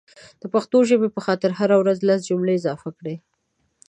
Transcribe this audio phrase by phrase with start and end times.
[0.41, 3.15] دا پښتو ژبې په خاطر هره ورځ لس جملي اضافه کړئ